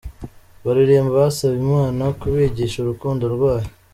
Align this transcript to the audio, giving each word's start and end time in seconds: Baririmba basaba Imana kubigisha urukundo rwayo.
Baririmba 0.63 1.11
basaba 1.19 1.55
Imana 1.65 2.03
kubigisha 2.19 2.77
urukundo 2.79 3.23
rwayo. 3.35 3.69